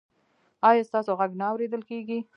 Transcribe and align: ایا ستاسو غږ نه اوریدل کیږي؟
ایا 0.69 0.87
ستاسو 0.89 1.11
غږ 1.19 1.31
نه 1.39 1.45
اوریدل 1.51 1.81
کیږي؟ 1.89 2.19